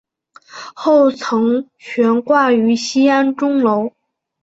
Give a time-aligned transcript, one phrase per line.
[0.73, 3.93] 后曾悬挂于西安钟楼。